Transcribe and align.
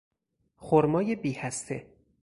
خرمای 0.57 1.15
بیهسته 1.15 1.85